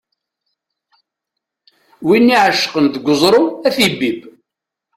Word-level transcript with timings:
Win 2.05 2.25
iεecqen 2.35 2.85
deg 2.93 3.05
uẓru 3.11 3.43
ad 3.67 3.71
t-ibbib. 3.75 4.19